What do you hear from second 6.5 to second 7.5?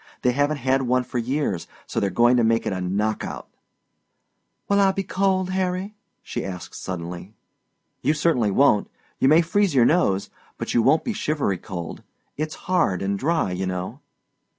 suddenly.